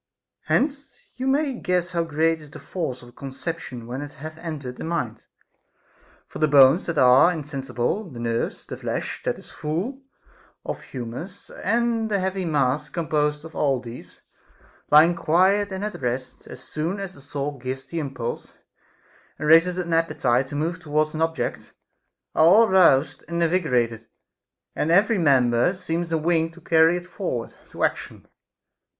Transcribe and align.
Hence 0.45 0.95
you 1.15 1.27
may 1.27 1.53
guess 1.53 1.91
how 1.91 2.03
great 2.03 2.41
is 2.41 2.49
the 2.49 2.57
force 2.57 3.03
of 3.03 3.09
a 3.09 3.11
conception 3.11 3.85
when 3.85 4.01
it 4.01 4.13
hath 4.13 4.39
entered 4.39 4.77
the 4.77 4.83
mind; 4.83 5.27
for 6.27 6.39
the 6.39 6.47
bones 6.47 6.87
that 6.87 6.97
are 6.97 7.31
insensible, 7.31 8.09
the 8.09 8.17
nerves, 8.19 8.65
the 8.65 8.77
flesh 8.77 9.21
that 9.23 9.37
is 9.37 9.51
full 9.51 10.01
of 10.65 10.81
humors, 10.81 11.51
and 11.51 12.09
the 12.09 12.19
heavy 12.19 12.45
mass 12.45 12.89
composed 12.89 13.45
of 13.45 13.55
all 13.55 13.79
these, 13.79 14.21
lying 14.89 15.15
quiet 15.15 15.71
and 15.71 15.85
at 15.85 16.01
rest, 16.01 16.47
as 16.47 16.63
soon 16.63 16.99
as 16.99 17.13
the 17.13 17.21
soul 17.21 17.59
gives 17.59 17.85
the 17.85 17.99
impulse 17.99 18.53
and 19.37 19.47
raiseth 19.47 19.77
an 19.77 19.93
appetite 19.93 20.47
to 20.47 20.55
move 20.55 20.79
towards 20.79 21.13
any 21.13 21.23
object, 21.23 21.73
are 22.33 22.45
all 22.45 22.67
roused 22.67 23.23
and 23.27 23.43
invigorated, 23.43 24.07
and 24.75 24.89
every 24.89 25.19
member 25.19 25.75
seems 25.75 26.11
a 26.11 26.17
wing 26.17 26.49
to 26.49 26.59
carry 26.59 26.97
it 26.97 27.05
forward 27.05 27.53
to 27.69 27.83
action. 27.83 28.25